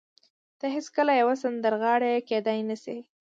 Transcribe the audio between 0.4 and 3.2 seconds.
ته هېڅکله يوه سندرغاړې کېدای نه شې.